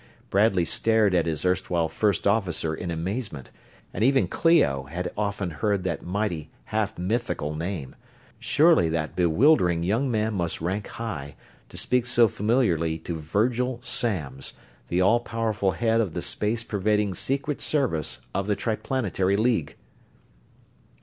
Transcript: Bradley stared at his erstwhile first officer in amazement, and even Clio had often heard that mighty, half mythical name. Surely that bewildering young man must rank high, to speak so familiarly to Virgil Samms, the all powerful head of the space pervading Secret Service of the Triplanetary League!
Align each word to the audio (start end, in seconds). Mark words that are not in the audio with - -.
Bradley 0.31 0.65
stared 0.65 1.13
at 1.13 1.27
his 1.27 1.45
erstwhile 1.45 1.87
first 1.87 2.25
officer 2.25 2.73
in 2.73 2.89
amazement, 2.89 3.51
and 3.93 4.03
even 4.03 4.27
Clio 4.27 4.85
had 4.85 5.11
often 5.15 5.51
heard 5.51 5.83
that 5.83 6.01
mighty, 6.01 6.49
half 6.65 6.97
mythical 6.97 7.53
name. 7.53 7.93
Surely 8.39 8.89
that 8.89 9.15
bewildering 9.15 9.83
young 9.83 10.09
man 10.09 10.33
must 10.33 10.59
rank 10.59 10.87
high, 10.87 11.35
to 11.69 11.77
speak 11.77 12.07
so 12.07 12.27
familiarly 12.27 12.97
to 12.97 13.15
Virgil 13.19 13.77
Samms, 13.83 14.53
the 14.87 15.01
all 15.01 15.19
powerful 15.19 15.73
head 15.73 16.01
of 16.01 16.15
the 16.15 16.23
space 16.23 16.63
pervading 16.63 17.13
Secret 17.13 17.61
Service 17.61 18.21
of 18.33 18.47
the 18.47 18.55
Triplanetary 18.55 19.37
League! 19.37 19.75